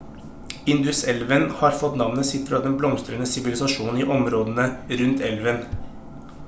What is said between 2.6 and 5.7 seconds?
den blomstrende sivilisasjonen i områdene rundt elven